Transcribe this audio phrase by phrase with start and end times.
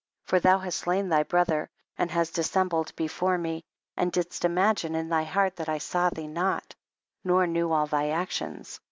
[0.25, 0.29] 30.
[0.29, 3.61] For thou hast slain thy brother and hast dissembled before me,
[3.95, 6.73] and didst imagine in thy heart that I saw thee not,
[7.23, 8.79] nor knew all thy actions.